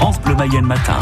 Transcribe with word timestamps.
France 0.00 0.20
Bleu 0.20 0.36
Mayenne 0.36 0.64
Matin. 0.64 0.96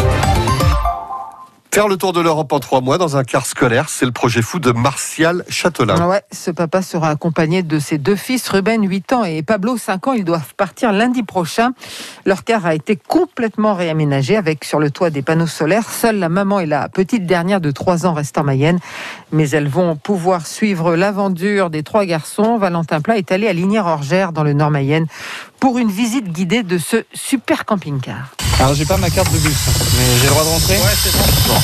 Faire 1.70 1.86
le 1.86 1.98
tour 1.98 2.14
de 2.14 2.20
l'Europe 2.22 2.50
en 2.50 2.60
trois 2.60 2.80
mois 2.80 2.96
dans 2.96 3.18
un 3.18 3.24
car 3.24 3.44
scolaire, 3.44 3.90
c'est 3.90 4.06
le 4.06 4.10
projet 4.10 4.40
fou 4.40 4.58
de 4.58 4.72
Martial 4.72 5.44
Châtelain. 5.50 6.08
Ouais, 6.08 6.22
ce 6.32 6.50
papa 6.50 6.80
sera 6.80 7.10
accompagné 7.10 7.62
de 7.62 7.78
ses 7.78 7.98
deux 7.98 8.16
fils, 8.16 8.48
Ruben, 8.48 8.88
8 8.88 9.12
ans, 9.12 9.24
et 9.24 9.42
Pablo, 9.42 9.76
5 9.76 10.08
ans. 10.08 10.12
Ils 10.14 10.24
doivent 10.24 10.54
partir 10.54 10.92
lundi 10.92 11.22
prochain. 11.22 11.72
Leur 12.24 12.42
car 12.42 12.64
a 12.64 12.74
été 12.74 12.96
complètement 12.96 13.74
réaménagé 13.74 14.34
avec 14.34 14.64
sur 14.64 14.80
le 14.80 14.90
toit 14.90 15.10
des 15.10 15.20
panneaux 15.20 15.46
solaires. 15.46 15.90
Seule 15.90 16.18
la 16.18 16.30
maman 16.30 16.60
et 16.60 16.66
la 16.66 16.88
petite 16.88 17.26
dernière 17.26 17.60
de 17.60 17.70
3 17.70 18.06
ans 18.06 18.14
restent 18.14 18.38
en 18.38 18.44
Mayenne. 18.44 18.78
Mais 19.30 19.50
elles 19.50 19.68
vont 19.68 19.96
pouvoir 19.96 20.46
suivre 20.46 20.96
l'aventure 20.96 21.68
des 21.68 21.82
trois 21.82 22.06
garçons. 22.06 22.56
Valentin 22.56 23.02
Plat 23.02 23.18
est 23.18 23.30
allé 23.30 23.46
à 23.46 23.52
Lignières-Orgères 23.52 24.32
dans 24.32 24.42
le 24.42 24.54
Nord 24.54 24.70
Mayenne 24.70 25.04
pour 25.60 25.76
une 25.76 25.90
visite 25.90 26.32
guidée 26.32 26.62
de 26.62 26.78
ce 26.78 27.04
super 27.12 27.66
camping-car. 27.66 28.45
Alors 28.58 28.74
j'ai 28.74 28.86
pas 28.86 28.96
ma 28.96 29.10
carte 29.10 29.30
de 29.32 29.38
bus, 29.38 29.56
mais 29.98 30.16
j'ai 30.18 30.24
le 30.24 30.30
droit 30.30 30.44
de 30.44 30.48
rentrer 30.48 30.74
Ouais, 30.74 30.94
c'est 30.94 31.12
bon. 31.48 31.54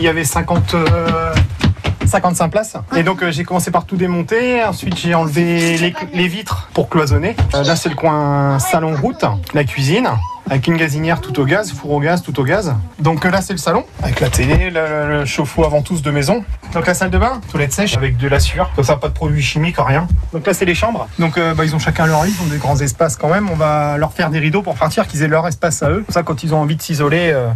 Il 0.00 0.04
y 0.04 0.08
avait 0.08 0.24
50, 0.24 0.74
euh, 0.74 1.34
55 2.06 2.48
places. 2.48 2.76
Et 2.96 3.02
donc 3.02 3.22
euh, 3.22 3.30
j'ai 3.32 3.44
commencé 3.44 3.70
par 3.70 3.86
tout 3.86 3.96
démonter. 3.96 4.62
Ensuite 4.62 4.98
j'ai 4.98 5.14
enlevé 5.14 5.78
les, 5.78 5.94
les 6.12 6.28
vitres 6.28 6.68
pour 6.74 6.88
cloisonner. 6.88 7.34
Euh, 7.54 7.62
là 7.64 7.76
c'est 7.76 7.88
le 7.88 7.94
coin 7.94 8.58
salon 8.58 8.94
route, 9.00 9.24
la 9.54 9.64
cuisine. 9.64 10.10
Avec 10.50 10.66
une 10.66 10.76
gazinière 10.76 11.20
tout 11.20 11.38
au 11.40 11.44
gaz, 11.44 11.72
four 11.72 11.92
au 11.92 12.00
gaz, 12.00 12.22
tout 12.22 12.38
au 12.38 12.44
gaz. 12.44 12.74
Donc 12.98 13.24
euh, 13.24 13.30
là 13.30 13.40
c'est 13.40 13.52
le 13.52 13.58
salon, 13.58 13.84
avec 14.02 14.20
la 14.20 14.28
télé, 14.28 14.70
le, 14.70 15.24
chauffe-eau 15.24 15.64
avant 15.64 15.82
tous 15.82 16.02
de 16.02 16.10
maison. 16.10 16.44
Donc 16.74 16.86
la 16.86 16.94
salle 16.94 17.10
de 17.10 17.18
bain, 17.18 17.40
toilette 17.50 17.72
sèche 17.72 17.96
avec 17.96 18.16
de 18.16 18.28
la 18.28 18.40
sueur. 18.40 18.70
Comme 18.74 18.84
ça, 18.84 18.96
pas 18.96 19.08
de 19.08 19.14
produits 19.14 19.42
chimiques, 19.42 19.76
rien. 19.78 20.06
Donc 20.32 20.46
là 20.46 20.52
c'est 20.52 20.64
les 20.64 20.74
chambres. 20.74 21.08
Donc 21.18 21.38
euh, 21.38 21.54
bah, 21.54 21.64
ils 21.64 21.74
ont 21.74 21.78
chacun 21.78 22.06
leur 22.06 22.24
lit, 22.24 22.34
ils 22.38 22.44
ont 22.44 22.50
des 22.50 22.58
grands 22.58 22.78
espaces 22.80 23.16
quand 23.16 23.28
même. 23.28 23.48
On 23.50 23.56
va 23.56 23.96
leur 23.98 24.12
faire 24.12 24.30
des 24.30 24.38
rideaux 24.38 24.62
pour 24.62 24.74
partir, 24.74 25.06
qu'ils 25.06 25.22
aient 25.22 25.28
leur 25.28 25.46
espace 25.46 25.82
à 25.82 25.90
eux. 25.90 26.02
Comme 26.06 26.14
ça 26.14 26.22
quand 26.22 26.42
ils 26.42 26.54
ont 26.54 26.60
envie 26.60 26.76
de 26.76 26.82
s'isoler, 26.82 27.30
euh, 27.32 27.48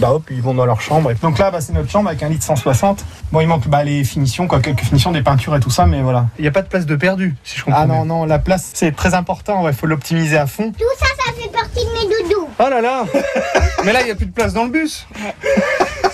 bah 0.00 0.12
hop, 0.12 0.24
ils 0.30 0.42
vont 0.42 0.54
dans 0.54 0.64
leur 0.66 0.80
chambre. 0.80 1.10
Et 1.10 1.14
donc 1.14 1.38
là, 1.38 1.50
bah, 1.50 1.60
c'est 1.60 1.72
notre 1.72 1.90
chambre 1.90 2.08
avec 2.08 2.22
un 2.22 2.28
lit 2.28 2.38
de 2.38 2.42
160. 2.42 3.04
Bon, 3.32 3.40
il 3.40 3.46
manque 3.46 3.68
bah, 3.68 3.84
les 3.84 4.02
finitions, 4.02 4.46
quoi, 4.48 4.60
quelques 4.60 4.80
finitions, 4.80 5.12
des 5.12 5.22
peintures 5.22 5.54
et 5.54 5.60
tout 5.60 5.70
ça, 5.70 5.86
mais 5.86 6.00
voilà. 6.02 6.26
Il 6.38 6.42
n'y 6.42 6.48
a 6.48 6.52
pas 6.52 6.62
de 6.62 6.68
place 6.68 6.86
de 6.86 6.96
perdu, 6.96 7.36
si 7.44 7.58
je 7.58 7.64
comprends 7.64 7.80
Ah 7.82 7.86
bien. 7.86 7.96
non, 7.96 8.04
non, 8.04 8.24
la 8.24 8.38
place, 8.38 8.70
c'est 8.74 8.96
très 8.96 9.14
important, 9.14 9.68
il 9.68 9.74
faut 9.74 9.86
l'optimiser 9.86 10.36
à 10.38 10.46
fond. 10.46 10.72
Tout 10.72 10.84
ça, 10.98 11.06
ça 11.24 11.32
fait 11.32 11.50
partie 11.50 11.84
de 11.84 11.90
mes 11.92 12.28
doudous. 12.28 12.48
Oh 12.58 12.64
là 12.68 12.80
là 12.80 13.04
Mais 13.84 13.92
là, 13.92 14.00
il 14.00 14.06
n'y 14.06 14.10
a 14.10 14.14
plus 14.14 14.26
de 14.26 14.32
place 14.32 14.52
dans 14.54 14.64
le 14.64 14.70
bus 14.70 15.06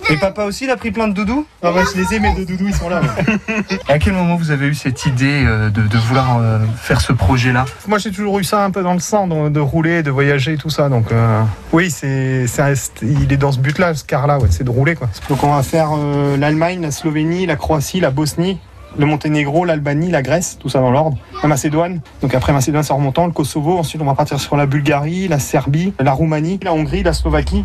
Et 0.09 0.17
papa 0.17 0.45
aussi, 0.45 0.65
il 0.65 0.71
a 0.71 0.77
pris 0.77 0.93
plein 0.93 1.09
de 1.09 1.15
doudous? 1.15 1.45
Ah 1.63 1.73
ouais, 1.73 1.83
je 1.93 2.01
les 2.01 2.15
ai, 2.15 2.21
mes 2.21 2.33
deux 2.35 2.45
doudous, 2.45 2.69
ils 2.69 2.75
sont 2.75 2.89
là. 2.89 3.01
À 3.89 3.99
quel 3.99 4.13
moment 4.13 4.37
vous 4.37 4.53
avez 4.53 4.69
eu 4.69 4.75
cette 4.75 5.05
idée 5.05 5.43
euh, 5.45 5.69
de, 5.69 5.83
de 5.83 5.99
vouloir 5.99 6.39
euh, 6.39 6.61
faire 6.77 7.01
ce 7.01 7.13
projet-là? 7.13 7.65
Moi, 7.89 7.99
j'ai 7.99 8.13
toujours 8.13 8.39
eu 8.39 8.45
ça 8.45 8.65
un 8.65 8.71
peu 8.71 8.83
dans 8.85 8.93
le 8.93 9.01
sang, 9.01 9.27
de, 9.27 9.49
de 9.49 9.61
rouler, 9.61 10.05
de 10.05 10.11
voyager, 10.13 10.57
tout 10.59 10.71
ça. 10.71 10.89
Donc, 10.89 11.11
euh, 11.11 11.43
oui, 11.73 11.91
c'est, 11.91 12.47
c'est 12.47 12.63
un- 12.63 12.75
c'est- 12.77 12.93
il 13.03 13.33
est 13.33 13.37
dans 13.37 13.51
ce 13.51 13.59
but-là, 13.59 13.95
ce 13.95 14.05
car-là, 14.05 14.39
ouais, 14.39 14.47
c'est 14.51 14.63
de 14.65 14.71
rouler. 14.71 14.95
Quoi. 14.95 15.09
Donc, 15.29 15.43
on 15.43 15.53
va 15.53 15.63
faire 15.65 15.89
euh, 15.99 16.37
l'Allemagne, 16.37 16.81
la 16.83 16.93
Slovénie, 16.93 17.47
la 17.47 17.57
Croatie, 17.57 17.99
la 17.99 18.11
Bosnie, 18.11 18.59
le 18.99 19.07
Monténégro, 19.07 19.65
l'Albanie, 19.65 20.11
la 20.13 20.23
Grèce, 20.23 20.57
tout 20.61 20.69
ça 20.69 20.79
dans 20.79 20.93
l'ordre. 20.93 21.19
La 21.43 21.49
Macédoine. 21.49 22.01
Donc, 22.23 22.33
après 22.35 22.53
Macédoine, 22.53 22.85
c'est 22.85 22.93
en 22.93 22.97
remontant, 22.99 23.27
le 23.27 23.33
Kosovo. 23.33 23.77
Ensuite, 23.77 24.01
on 24.01 24.07
va 24.07 24.15
partir 24.15 24.39
sur 24.39 24.57
la 24.57 24.67
Bulgarie, 24.67 25.27
la 25.27 25.41
Serbie, 25.41 25.93
la 25.99 26.13
Roumanie, 26.13 26.61
la 26.63 26.73
Hongrie, 26.73 27.03
la 27.03 27.13
Slovaquie, 27.13 27.65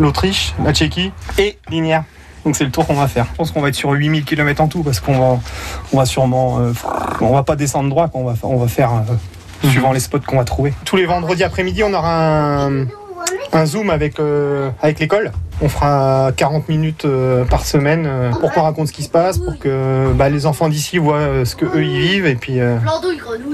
l'Autriche, 0.00 0.54
la 0.64 0.72
Tchéquie 0.72 1.12
et 1.38 1.58
l'Inière. 1.70 2.04
Donc 2.44 2.56
c'est 2.56 2.64
le 2.64 2.70
tour 2.70 2.86
qu'on 2.86 2.94
va 2.94 3.06
faire. 3.06 3.26
Je 3.30 3.36
pense 3.36 3.50
qu'on 3.50 3.60
va 3.60 3.68
être 3.68 3.74
sur 3.74 3.90
8000 3.90 4.24
km 4.24 4.62
en 4.62 4.68
tout 4.68 4.82
parce 4.82 4.98
qu'on 4.98 5.18
va, 5.18 5.40
on 5.92 5.96
va 5.98 6.06
sûrement, 6.06 6.58
euh, 6.58 6.72
on 7.20 7.34
va 7.34 7.42
pas 7.42 7.54
descendre 7.56 7.90
droit, 7.90 8.08
on 8.14 8.24
va, 8.24 8.34
on 8.42 8.56
va 8.56 8.66
faire 8.66 8.92
euh, 8.92 9.68
suivant 9.68 9.92
les 9.92 10.00
spots 10.00 10.20
qu'on 10.26 10.38
va 10.38 10.44
trouver. 10.44 10.72
Tous 10.84 10.96
les 10.96 11.04
vendredis 11.04 11.44
après-midi, 11.44 11.84
on 11.84 11.92
aura 11.92 12.64
un, 12.64 12.86
un 13.52 13.66
zoom 13.66 13.90
avec, 13.90 14.18
euh, 14.18 14.70
avec 14.82 15.00
l'école. 15.00 15.32
On 15.62 15.68
fera 15.68 16.30
40 16.36 16.70
minutes 16.70 17.04
euh, 17.04 17.44
par 17.44 17.66
semaine 17.66 18.04
euh, 18.06 18.30
pour 18.30 18.50
qu'on 18.50 18.62
raconte 18.62 18.88
ce 18.88 18.92
qui 18.94 19.02
se 19.02 19.10
passe, 19.10 19.36
pour 19.36 19.58
que 19.58 20.10
bah, 20.14 20.30
les 20.30 20.46
enfants 20.46 20.70
d'ici 20.70 20.96
voient 20.96 21.44
ce 21.44 21.54
que 21.54 21.66
eux 21.66 21.84
y 21.84 22.00
vivent 22.00 22.26
et 22.26 22.34
puis, 22.34 22.60
euh, 22.60 22.76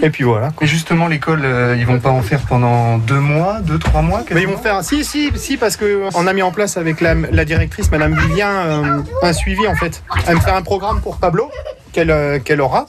et 0.02 0.10
puis 0.10 0.22
voilà. 0.22 0.50
Et 0.60 0.66
justement, 0.66 1.08
l'école, 1.08 1.42
euh, 1.44 1.74
ils 1.76 1.84
vont 1.84 1.98
pas 1.98 2.10
en 2.10 2.22
faire 2.22 2.42
pendant 2.42 2.98
deux 2.98 3.18
mois, 3.18 3.58
deux, 3.60 3.78
trois 3.78 4.02
mois 4.02 4.22
Mais 4.32 4.42
ils 4.42 4.48
vont 4.48 4.56
faire 4.56 4.84
si 4.84 5.04
si 5.04 5.32
si 5.34 5.56
parce 5.56 5.76
que 5.76 6.08
on 6.14 6.26
a 6.28 6.32
mis 6.32 6.42
en 6.42 6.52
place 6.52 6.76
avec 6.76 7.00
la, 7.00 7.14
la 7.14 7.44
directrice 7.44 7.90
Madame 7.90 8.14
Vivien 8.14 8.50
euh, 8.50 9.00
un 9.22 9.32
suivi 9.32 9.66
en 9.66 9.74
fait. 9.74 10.02
Elle 10.28 10.36
me 10.36 10.40
fait 10.40 10.52
un 10.52 10.62
programme 10.62 11.00
pour 11.00 11.16
Pablo 11.16 11.50
qu'elle 11.96 12.10
euh, 12.10 12.38
qu'elle 12.38 12.60
aura 12.60 12.86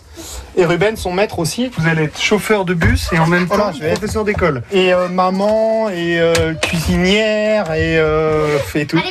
et 0.57 0.65
Ruben 0.65 0.97
son 0.97 1.13
maître 1.13 1.39
aussi. 1.39 1.71
Vous 1.77 1.87
allez 1.87 2.03
être 2.03 2.19
chauffeur 2.19 2.65
de 2.65 2.73
bus 2.73 3.07
et 3.13 3.19
en 3.19 3.27
même 3.27 3.45
Voilà, 3.45 3.65
temps 3.65 3.71
je 3.73 3.79
vais 3.79 3.87
être- 3.87 3.99
professeur 3.99 4.25
d'école. 4.25 4.63
Et 4.73 4.93
euh, 4.93 5.07
maman 5.07 5.87
et 5.89 6.19
euh, 6.19 6.53
cuisinière 6.55 7.71
et 7.71 7.97
euh, 7.97 8.59
fait 8.59 8.85
tout. 8.85 8.99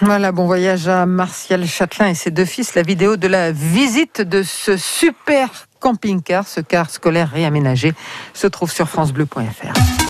Voilà, 0.00 0.30
bon 0.30 0.46
voyage 0.46 0.86
à 0.86 1.06
Martial 1.06 1.66
Châtelain 1.66 2.10
et 2.10 2.14
ses 2.14 2.30
deux 2.30 2.44
fils. 2.44 2.76
La 2.76 2.82
vidéo 2.82 3.16
de 3.16 3.26
la 3.26 3.50
visite 3.50 4.20
de 4.20 4.44
ce 4.44 4.76
super 4.76 5.48
camping-car, 5.80 6.46
ce 6.46 6.60
car 6.60 6.88
scolaire 6.90 7.30
réaménagé, 7.32 7.92
se 8.32 8.46
trouve 8.46 8.70
sur 8.70 8.88
francebleu.fr. 8.88 9.98